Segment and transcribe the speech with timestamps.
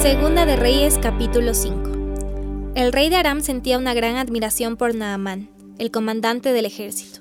[0.00, 5.50] Segunda de Reyes capítulo 5 El rey de Aram sentía una gran admiración por Naamán,
[5.78, 7.20] el comandante del ejército,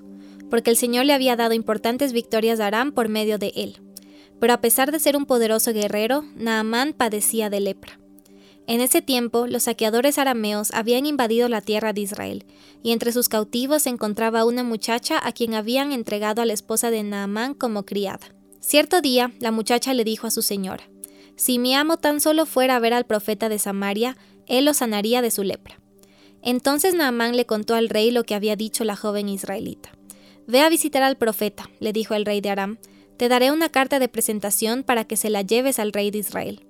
[0.50, 3.82] porque el Señor le había dado importantes victorias a Aram por medio de él.
[4.40, 8.00] Pero a pesar de ser un poderoso guerrero, Naamán padecía de lepra.
[8.66, 12.46] En ese tiempo, los saqueadores arameos habían invadido la tierra de Israel,
[12.82, 16.92] y entre sus cautivos se encontraba una muchacha a quien habían entregado a la esposa
[16.92, 18.34] de Naamán como criada.
[18.62, 20.90] Cierto día, la muchacha le dijo a su señora,
[21.40, 25.22] Si mi amo tan solo fuera a ver al profeta de Samaria, él lo sanaría
[25.22, 25.80] de su lepra.
[26.42, 29.90] Entonces Naamán le contó al rey lo que había dicho la joven israelita.
[30.48, 32.78] Ve a visitar al profeta, le dijo el rey de Aram,
[33.16, 36.66] te daré una carta de presentación para que se la lleves al rey de Israel.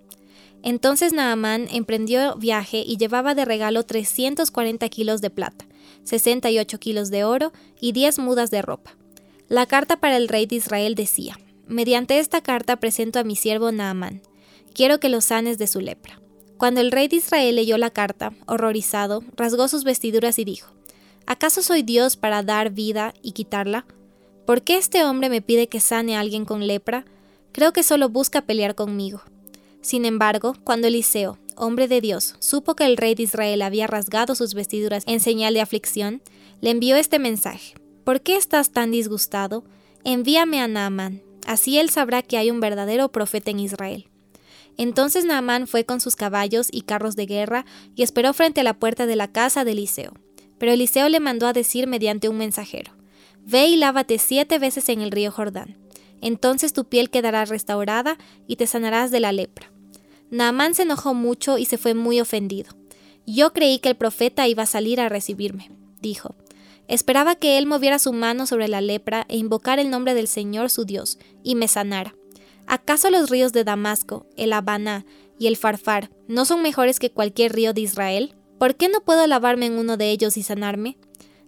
[0.62, 5.66] Entonces Naamán emprendió viaje y llevaba de regalo 340 kilos de plata,
[6.04, 8.96] 68 kilos de oro y 10 mudas de ropa.
[9.48, 13.72] La carta para el rey de Israel decía, Mediante esta carta presento a mi siervo
[13.72, 14.22] Naamán.
[14.80, 16.22] Quiero que lo sanes de su lepra.
[16.58, 20.72] Cuando el rey de Israel leyó la carta, horrorizado, rasgó sus vestiduras y dijo,
[21.26, 23.86] ¿Acaso soy Dios para dar vida y quitarla?
[24.46, 27.04] ¿Por qué este hombre me pide que sane a alguien con lepra?
[27.52, 29.22] Creo que solo busca pelear conmigo.
[29.82, 34.34] Sin embargo, cuando Eliseo, hombre de Dios, supo que el rey de Israel había rasgado
[34.34, 36.22] sus vestiduras en señal de aflicción,
[36.62, 37.74] le envió este mensaje.
[38.06, 39.66] ¿Por qué estás tan disgustado?
[40.06, 44.10] Envíame a Naamán, así él sabrá que hay un verdadero profeta en Israel.
[44.80, 48.74] Entonces Naamán fue con sus caballos y carros de guerra y esperó frente a la
[48.74, 50.14] puerta de la casa de Eliseo.
[50.58, 52.94] Pero Eliseo le mandó a decir mediante un mensajero,
[53.46, 55.78] Ve y lávate siete veces en el río Jordán
[56.22, 59.72] entonces tu piel quedará restaurada y te sanarás de la lepra.
[60.30, 62.72] Naamán se enojó mucho y se fue muy ofendido.
[63.26, 65.72] Yo creí que el profeta iba a salir a recibirme,
[66.02, 66.36] dijo.
[66.88, 70.72] Esperaba que él moviera su mano sobre la lepra e invocara el nombre del Señor
[70.72, 72.16] su Dios, y me sanara.
[72.70, 75.04] ¿Acaso los ríos de Damasco, el Habaná
[75.40, 78.36] y el Farfar no son mejores que cualquier río de Israel?
[78.60, 80.96] ¿Por qué no puedo lavarme en uno de ellos y sanarme?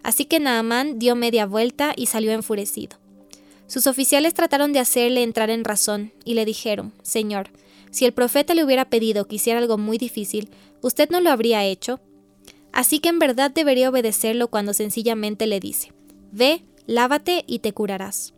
[0.01, 2.97] Así que Naamán dio media vuelta y salió enfurecido.
[3.67, 7.51] Sus oficiales trataron de hacerle entrar en razón y le dijeron, Señor,
[7.91, 10.49] si el profeta le hubiera pedido que hiciera algo muy difícil,
[10.81, 11.99] ¿usted no lo habría hecho?
[12.73, 15.93] Así que en verdad debería obedecerlo cuando sencillamente le dice,
[16.31, 18.33] Ve, lávate y te curarás.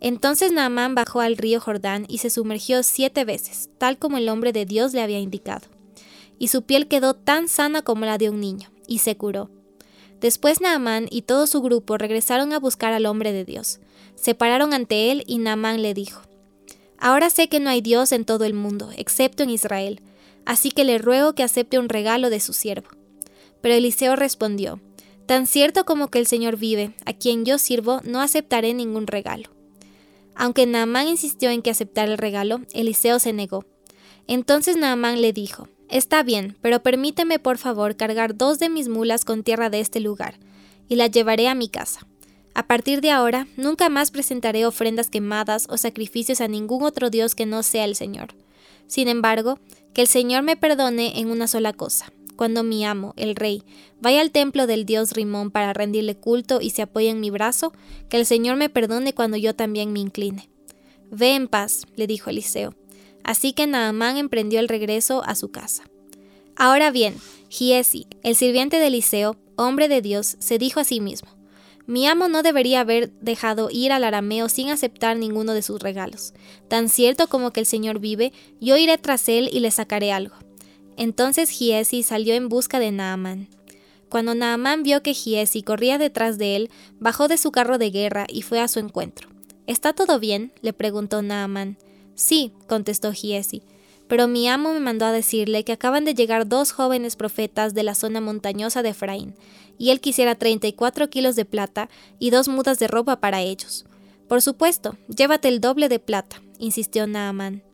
[0.00, 4.52] Entonces Naamán bajó al río Jordán y se sumergió siete veces, tal como el hombre
[4.52, 5.66] de Dios le había indicado.
[6.38, 9.50] Y su piel quedó tan sana como la de un niño, y se curó.
[10.20, 13.80] Después Naamán y todo su grupo regresaron a buscar al hombre de Dios.
[14.14, 16.22] Se pararon ante él y Naamán le dijo,
[16.98, 20.00] Ahora sé que no hay Dios en todo el mundo, excepto en Israel,
[20.44, 22.88] así que le ruego que acepte un regalo de su siervo.
[23.60, 24.80] Pero Eliseo respondió,
[25.26, 29.50] Tan cierto como que el Señor vive, a quien yo sirvo, no aceptaré ningún regalo.
[30.38, 33.66] Aunque Naamán insistió en que aceptara el regalo, Eliseo se negó.
[34.28, 39.24] Entonces Naamán le dijo, Está bien, pero permíteme por favor cargar dos de mis mulas
[39.24, 40.38] con tierra de este lugar,
[40.88, 42.06] y la llevaré a mi casa.
[42.54, 47.34] A partir de ahora, nunca más presentaré ofrendas quemadas o sacrificios a ningún otro Dios
[47.34, 48.34] que no sea el Señor.
[48.86, 49.58] Sin embargo,
[49.92, 52.12] que el Señor me perdone en una sola cosa.
[52.38, 53.64] Cuando mi amo, el rey,
[54.00, 57.72] vaya al templo del dios Rimón para rendirle culto y se apoye en mi brazo,
[58.08, 60.48] que el Señor me perdone cuando yo también me incline.
[61.10, 62.76] Ve en paz, le dijo Eliseo.
[63.24, 65.82] Así que Naamán emprendió el regreso a su casa.
[66.54, 67.16] Ahora bien,
[67.48, 71.30] Giesi, el sirviente de Eliseo, hombre de Dios, se dijo a sí mismo,
[71.88, 76.34] mi amo no debería haber dejado ir al arameo sin aceptar ninguno de sus regalos.
[76.68, 80.36] Tan cierto como que el Señor vive, yo iré tras él y le sacaré algo.
[80.98, 83.48] Entonces Giesi salió en busca de Naamán.
[84.08, 88.26] Cuando Naamán vio que Giesi corría detrás de él, bajó de su carro de guerra
[88.28, 89.28] y fue a su encuentro.
[89.68, 90.52] ¿Está todo bien?
[90.60, 91.78] le preguntó Naamán.
[92.16, 93.62] Sí, contestó Giesi,
[94.08, 97.84] pero mi amo me mandó a decirle que acaban de llegar dos jóvenes profetas de
[97.84, 99.36] la zona montañosa de Efraín,
[99.78, 101.88] y él quisiera 34 kilos de plata
[102.18, 103.84] y dos mudas de ropa para ellos.
[104.26, 107.67] Por supuesto, llévate el doble de plata, insistió Naamán.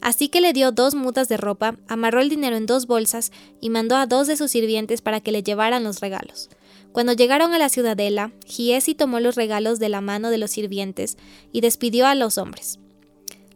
[0.00, 3.70] Así que le dio dos mudas de ropa, amarró el dinero en dos bolsas y
[3.70, 6.50] mandó a dos de sus sirvientes para que le llevaran los regalos.
[6.92, 11.16] Cuando llegaron a la ciudadela, Giesi tomó los regalos de la mano de los sirvientes
[11.52, 12.78] y despidió a los hombres.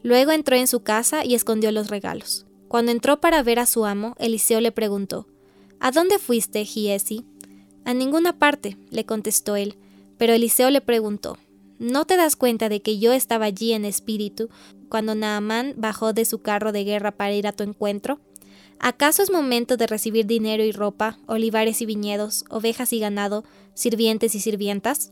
[0.03, 2.45] Luego entró en su casa y escondió los regalos.
[2.67, 5.27] Cuando entró para ver a su amo, Eliseo le preguntó,
[5.79, 7.25] ¿A dónde fuiste, Giesi?
[7.85, 9.75] A ninguna parte, le contestó él.
[10.17, 11.37] Pero Eliseo le preguntó,
[11.79, 14.49] ¿no te das cuenta de que yo estaba allí en espíritu
[14.93, 18.19] cuando Naamán bajó de su carro de guerra para ir a tu encuentro?
[18.77, 23.43] ¿Acaso es momento de recibir dinero y ropa, olivares y viñedos, ovejas y ganado,
[23.73, 25.11] sirvientes y sirvientas?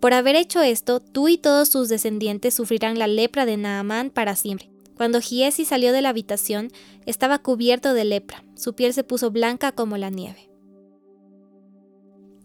[0.00, 4.34] Por haber hecho esto, tú y todos tus descendientes sufrirán la lepra de Naamán para
[4.34, 4.68] siempre.
[4.96, 6.72] Cuando Giesi salió de la habitación,
[7.06, 10.50] estaba cubierto de lepra, su piel se puso blanca como la nieve.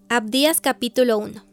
[0.08, 1.44] Abdías capítulo 1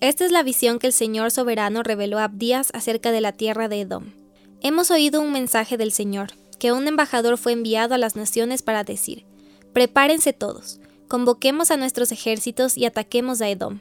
[0.00, 3.68] Esta es la visión que el Señor soberano reveló a Abdías acerca de la tierra
[3.68, 4.21] de Edom.
[4.64, 8.84] Hemos oído un mensaje del Señor, que un embajador fue enviado a las naciones para
[8.84, 9.24] decir,
[9.72, 10.78] Prepárense todos,
[11.08, 13.80] convoquemos a nuestros ejércitos y ataquemos a Edom.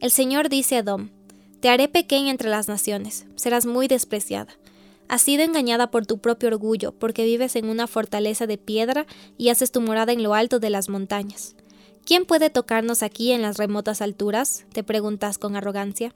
[0.00, 1.10] El Señor dice a Edom,
[1.58, 4.56] Te haré pequeña entre las naciones, serás muy despreciada
[5.08, 9.06] Has sido engañada por tu propio orgullo, porque vives en una fortaleza de piedra
[9.36, 11.56] y haces tu morada en lo alto de las montañas.
[12.06, 14.64] ¿Quién puede tocarnos aquí en las remotas alturas?
[14.72, 16.14] te preguntas con arrogancia.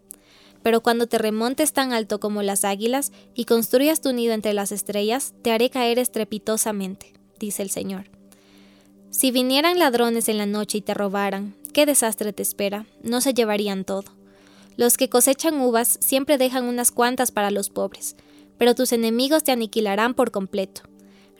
[0.62, 4.72] Pero cuando te remontes tan alto como las águilas y construyas tu nido entre las
[4.72, 8.10] estrellas, te haré caer estrepitosamente, dice el Señor.
[9.10, 13.32] Si vinieran ladrones en la noche y te robaran, qué desastre te espera, no se
[13.32, 14.12] llevarían todo.
[14.76, 18.16] Los que cosechan uvas siempre dejan unas cuantas para los pobres,
[18.58, 20.82] pero tus enemigos te aniquilarán por completo.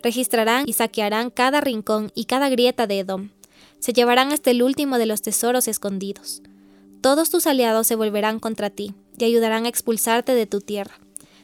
[0.02, 3.30] Registrarán y saquearán cada rincón y cada grieta de Edom.
[3.80, 6.42] Se llevarán hasta el último de los tesoros escondidos.
[7.00, 10.98] Todos tus aliados se volverán contra ti y ayudarán a expulsarte de tu tierra.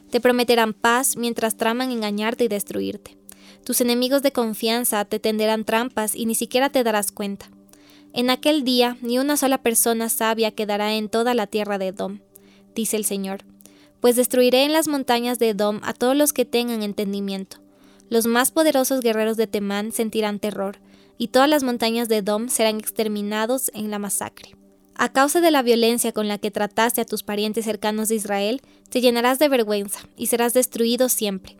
[0.09, 3.17] Te prometerán paz mientras traman engañarte y destruirte.
[3.63, 7.49] Tus enemigos de confianza te tenderán trampas y ni siquiera te darás cuenta.
[8.13, 12.19] En aquel día ni una sola persona sabia quedará en toda la tierra de Edom,
[12.73, 13.43] dice el Señor
[14.05, 17.57] pues destruiré en las montañas de Edom a todos los que tengan entendimiento.
[18.07, 20.77] Los más poderosos guerreros de Temán sentirán terror,
[21.17, 24.55] y todas las montañas de Edom serán exterminados en la masacre.
[24.97, 28.61] A causa de la violencia con la que trataste a tus parientes cercanos de Israel,
[28.89, 31.57] te llenarás de vergüenza y serás destruido siempre.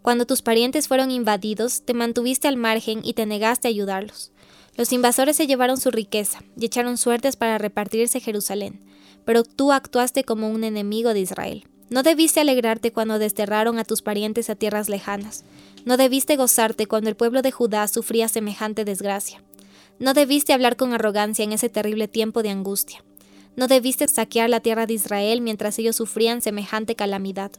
[0.00, 4.32] Cuando tus parientes fueron invadidos, te mantuviste al margen y te negaste a ayudarlos.
[4.76, 8.80] Los invasores se llevaron su riqueza y echaron suertes para repartirse Jerusalén,
[9.26, 11.66] pero tú actuaste como un enemigo de Israel.
[11.90, 15.44] No debiste alegrarte cuando desterraron a tus parientes a tierras lejanas.
[15.84, 19.42] No debiste gozarte cuando el pueblo de Judá sufría semejante desgracia.
[20.00, 23.04] No debiste hablar con arrogancia en ese terrible tiempo de angustia.
[23.54, 27.52] No debiste saquear la tierra de Israel mientras ellos sufrían semejante calamidad.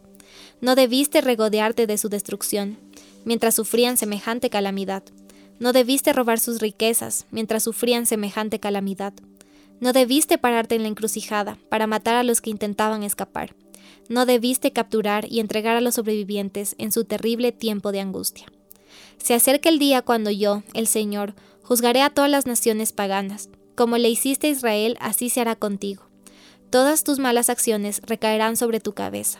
[0.59, 2.77] No debiste regodearte de su destrucción,
[3.23, 5.03] mientras sufrían semejante calamidad.
[5.59, 9.13] No debiste robar sus riquezas, mientras sufrían semejante calamidad.
[9.79, 13.55] No debiste pararte en la encrucijada para matar a los que intentaban escapar
[14.11, 18.45] no debiste capturar y entregar a los sobrevivientes en su terrible tiempo de angustia.
[19.17, 21.33] Se acerca el día cuando yo, el Señor,
[21.71, 23.47] juzgaré a todas las naciones paganas.
[23.75, 26.03] Como le hiciste a Israel, así se hará contigo.
[26.69, 29.39] Todas tus malas acciones recaerán sobre tu cabeza.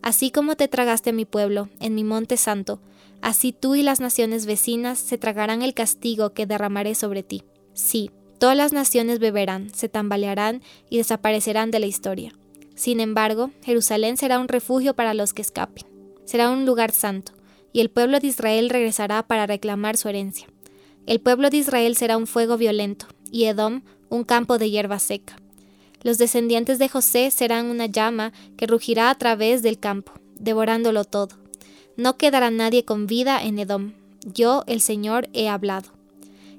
[0.00, 2.80] Así como te tragaste a mi pueblo en mi monte santo,
[3.22, 7.42] así tú y las naciones vecinas se tragarán el castigo que derramaré sobre ti.
[7.72, 12.36] Sí, todas las naciones beberán, se tambalearán y desaparecerán de la historia.
[12.76, 15.84] Sin embargo, Jerusalén será un refugio para los que escapen.
[16.24, 17.32] Será un lugar santo,
[17.72, 20.53] y el pueblo de Israel regresará para reclamar su herencia.
[21.06, 25.36] El pueblo de Israel será un fuego violento, y Edom un campo de hierba seca.
[26.02, 31.36] Los descendientes de José serán una llama que rugirá a través del campo, devorándolo todo.
[31.96, 33.92] No quedará nadie con vida en Edom.
[34.24, 35.90] Yo, el Señor, he hablado.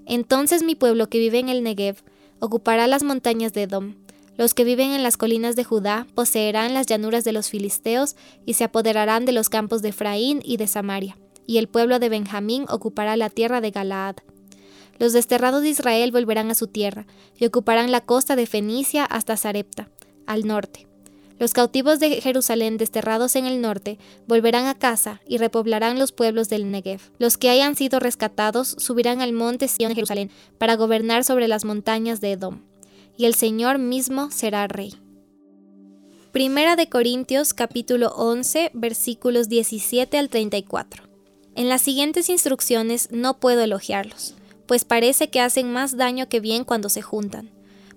[0.05, 1.97] Entonces mi pueblo que vive en el Negev
[2.39, 3.95] ocupará las montañas de Edom,
[4.37, 8.15] los que viven en las colinas de Judá poseerán las llanuras de los filisteos
[8.45, 12.09] y se apoderarán de los campos de Efraín y de Samaria, y el pueblo de
[12.09, 14.17] Benjamín ocupará la tierra de Galaad.
[14.97, 17.05] Los desterrados de Israel volverán a su tierra
[17.37, 19.89] y ocuparán la costa de Fenicia hasta Sarepta,
[20.25, 20.87] al norte.
[21.37, 26.47] Los cautivos de Jerusalén desterrados en el norte volverán a casa y repoblarán los pueblos
[26.47, 27.01] del Negev.
[27.19, 31.65] Los que hayan sido rescatados subirán al monte Sion de Jerusalén para gobernar sobre las
[31.65, 32.61] montañas de Edom
[33.17, 34.93] y el Señor mismo será rey.
[36.31, 41.03] Primera de Corintios capítulo 11 versículos 17 al 34.
[41.55, 44.35] En las siguientes instrucciones no puedo elogiarlos,
[44.67, 47.51] pues parece que hacen más daño que bien cuando se juntan.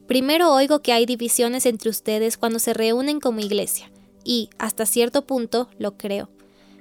[0.07, 3.91] Primero oigo que hay divisiones entre ustedes cuando se reúnen como iglesia,
[4.25, 6.31] y, hasta cierto punto, lo creo.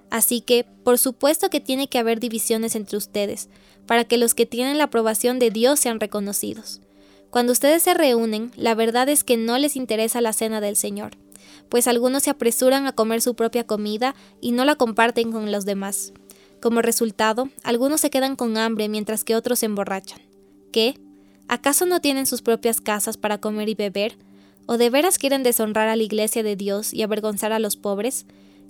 [0.09, 3.49] Así que, por supuesto que tiene que haber divisiones entre ustedes,
[3.85, 6.81] para que los que tienen la aprobación de Dios sean reconocidos.
[7.29, 11.17] Cuando ustedes se reúnen, la verdad es que no les interesa la cena del Señor,
[11.69, 15.65] pues algunos se apresuran a comer su propia comida y no la comparten con los
[15.65, 16.13] demás.
[16.61, 20.19] Como resultado, algunos se quedan con hambre mientras que otros se emborrachan.
[20.71, 20.99] ¿Qué?
[21.47, 24.17] ¿Acaso no tienen sus propias casas para comer y beber?
[24.65, 28.25] ¿O de veras quieren deshonrar a la iglesia de Dios y avergonzar a los pobres?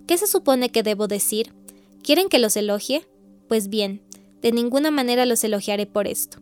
[0.05, 1.53] ¿Qué se supone que debo decir?
[2.03, 3.07] ¿Quieren que los elogie?
[3.47, 4.01] Pues bien,
[4.41, 6.39] de ninguna manera los elogiaré por esto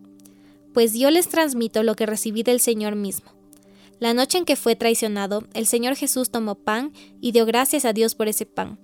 [0.76, 3.32] pues yo les transmito lo que recibí del Señor mismo.
[4.02, 7.94] La noche en que fue traicionado, el Señor Jesús tomó pan y dio gracias a
[7.94, 8.78] Dios por ese pan.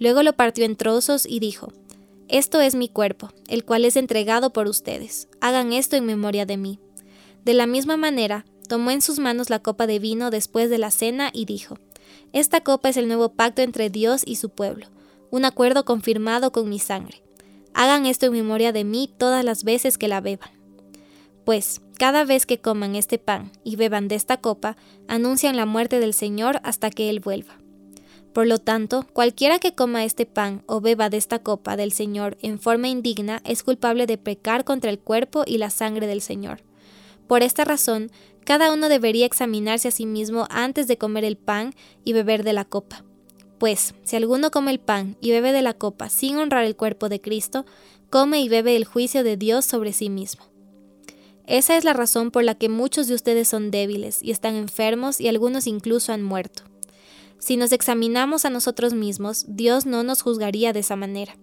[0.00, 1.72] Luego lo partió en trozos y dijo,
[2.28, 5.28] Esto es mi cuerpo, el cual es entregado por ustedes.
[5.40, 6.80] Hagan esto en memoria de mí.
[7.44, 10.90] De la misma manera, tomó en sus manos la copa de vino después de la
[10.90, 11.78] cena y dijo,
[12.32, 14.88] Esta copa es el nuevo pacto entre Dios y su pueblo,
[15.30, 17.22] un acuerdo confirmado con mi sangre.
[17.74, 20.50] Hagan esto en memoria de mí todas las veces que la beban.
[21.44, 26.00] Pues, cada vez que coman este pan y beban de esta copa, anuncian la muerte
[26.00, 27.58] del Señor hasta que Él vuelva.
[28.36, 32.36] Por lo tanto, cualquiera que coma este pan o beba de esta copa del Señor
[32.42, 36.60] en forma indigna es culpable de pecar contra el cuerpo y la sangre del Señor.
[37.28, 38.10] Por esta razón,
[38.44, 41.72] cada uno debería examinarse a sí mismo antes de comer el pan
[42.04, 43.06] y beber de la copa.
[43.56, 47.08] Pues, si alguno come el pan y bebe de la copa sin honrar el cuerpo
[47.08, 47.64] de Cristo,
[48.10, 50.44] come y bebe el juicio de Dios sobre sí mismo.
[51.46, 55.22] Esa es la razón por la que muchos de ustedes son débiles y están enfermos
[55.22, 56.64] y algunos incluso han muerto.
[57.38, 61.36] Si nos examinamos a nosotros mismos, Dios no nos juzgaría de esa manera.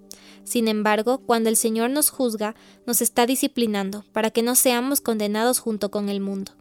[0.44, 5.60] Sin embargo, cuando el Señor nos juzga, nos está disciplinando para que no seamos condenados
[5.60, 6.52] junto con el mundo.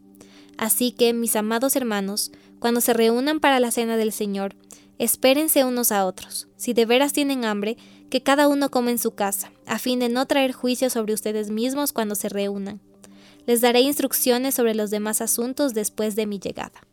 [0.57, 4.55] Así que, mis amados hermanos, cuando se reúnan para la cena del Señor,
[4.99, 6.47] Espérense unos a otros.
[6.55, 7.77] Si de veras tienen hambre,
[8.09, 11.49] que cada uno coma en su casa, a fin de no traer juicio sobre ustedes
[11.49, 12.79] mismos cuando se reúnan.
[13.45, 16.87] Les daré instrucciones sobre los demás asuntos después de mi llegada.